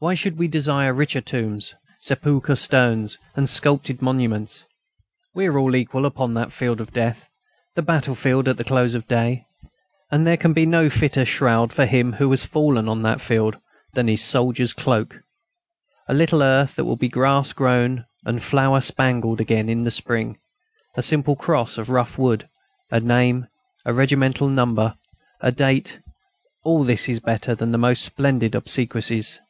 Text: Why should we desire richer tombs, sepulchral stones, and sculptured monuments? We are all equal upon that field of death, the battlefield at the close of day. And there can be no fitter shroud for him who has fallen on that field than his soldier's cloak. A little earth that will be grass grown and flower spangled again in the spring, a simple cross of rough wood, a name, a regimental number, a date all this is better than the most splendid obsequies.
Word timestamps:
Why 0.00 0.14
should 0.14 0.38
we 0.38 0.46
desire 0.46 0.92
richer 0.94 1.20
tombs, 1.20 1.74
sepulchral 1.98 2.54
stones, 2.54 3.18
and 3.34 3.48
sculptured 3.48 4.00
monuments? 4.00 4.64
We 5.34 5.46
are 5.46 5.58
all 5.58 5.74
equal 5.74 6.06
upon 6.06 6.34
that 6.34 6.52
field 6.52 6.80
of 6.80 6.92
death, 6.92 7.28
the 7.74 7.82
battlefield 7.82 8.46
at 8.46 8.58
the 8.58 8.62
close 8.62 8.94
of 8.94 9.08
day. 9.08 9.44
And 10.12 10.24
there 10.24 10.36
can 10.36 10.52
be 10.52 10.66
no 10.66 10.88
fitter 10.88 11.24
shroud 11.24 11.72
for 11.72 11.84
him 11.84 12.12
who 12.12 12.30
has 12.30 12.46
fallen 12.46 12.88
on 12.88 13.02
that 13.02 13.20
field 13.20 13.58
than 13.94 14.06
his 14.06 14.22
soldier's 14.22 14.72
cloak. 14.72 15.20
A 16.06 16.14
little 16.14 16.44
earth 16.44 16.76
that 16.76 16.84
will 16.84 16.94
be 16.94 17.08
grass 17.08 17.52
grown 17.52 18.04
and 18.24 18.40
flower 18.40 18.80
spangled 18.80 19.40
again 19.40 19.68
in 19.68 19.82
the 19.82 19.90
spring, 19.90 20.38
a 20.94 21.02
simple 21.02 21.34
cross 21.34 21.76
of 21.76 21.90
rough 21.90 22.16
wood, 22.16 22.48
a 22.92 23.00
name, 23.00 23.48
a 23.84 23.92
regimental 23.92 24.48
number, 24.48 24.96
a 25.40 25.50
date 25.50 25.98
all 26.62 26.84
this 26.84 27.08
is 27.08 27.18
better 27.18 27.52
than 27.52 27.72
the 27.72 27.78
most 27.78 28.04
splendid 28.04 28.54
obsequies. 28.54 29.40